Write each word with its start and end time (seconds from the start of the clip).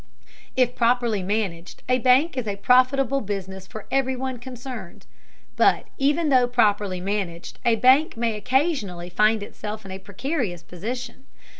If 0.55 0.73
properly 0.75 1.21
managed 1.21 1.83
a 1.87 1.99
bank 1.99 2.35
is 2.35 2.47
a 2.47 2.55
profitable 2.55 3.21
business 3.21 3.67
for 3.67 3.85
everyone 3.91 4.39
concerned. 4.39 5.05
But 5.55 5.89
even 5.99 6.29
though 6.29 6.47
properly 6.47 6.99
managed, 6.99 7.59
a 7.63 7.75
bank 7.75 8.17
may 8.17 8.35
occasionally 8.35 9.11
find 9.11 9.43
itself 9.43 9.85
in 9.85 9.91
a 9.91 9.99
precarious 9.99 10.63
position. 10.63 11.25